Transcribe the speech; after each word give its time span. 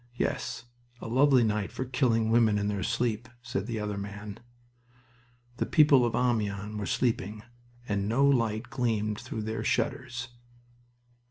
"Yes, 0.15 0.65
a 0.99 1.07
lovely 1.07 1.43
night 1.43 1.71
for 1.71 1.85
killing 1.85 2.31
women 2.31 2.57
in 2.57 2.69
their 2.69 2.81
sleep," 2.81 3.29
said 3.43 3.67
the 3.67 3.79
other 3.79 3.99
man. 3.99 4.39
The 5.57 5.67
people 5.67 6.07
of 6.07 6.15
Amiens 6.15 6.75
were 6.79 6.87
sleeping, 6.87 7.43
and 7.87 8.09
no 8.09 8.25
light 8.25 8.71
gleamed 8.71 9.19
through 9.19 9.43
their 9.43 9.63
shutters. 9.63 10.29